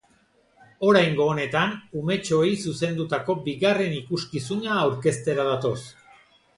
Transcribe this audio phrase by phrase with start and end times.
[0.91, 5.81] Oraingo honetan, umetxoei zuzendutako bigarren ikuskizuna aurkeztera datoz.